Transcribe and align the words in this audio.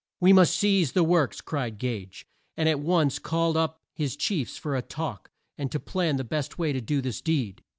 "We 0.19 0.33
must 0.33 0.57
seize 0.57 0.93
the 0.93 1.03
works!" 1.03 1.41
cried 1.41 1.77
Gage, 1.77 2.25
and 2.57 2.67
at 2.67 2.79
once 2.79 3.19
called 3.19 3.55
up 3.55 3.83
his 3.93 4.15
chiefs 4.15 4.57
for 4.57 4.75
a 4.75 4.81
talk, 4.81 5.29
and 5.59 5.71
to 5.71 5.79
plan 5.79 6.15
the 6.17 6.23
best 6.23 6.57
way 6.57 6.73
to 6.73 6.81
do 6.81 7.01
this 7.01 7.21
deed. 7.21 7.61